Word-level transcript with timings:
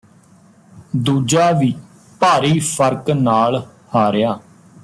ਦੂਜਾ 0.95 1.51
ਵੀ 1.51 1.73
ਭਾਰੀ 2.21 2.59
ਫ਼ਰਕ 2.59 3.09
ਨਾਲ 3.11 3.65
ਹਾਰਿਆ 3.95 4.39